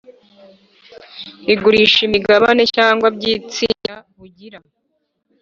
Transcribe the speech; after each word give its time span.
Igurisha 1.53 1.99
imigabane 2.07 2.63
cyangwa 2.75 3.07
by 3.15 3.23
itsinda 3.35 3.93
bugira 4.17 4.57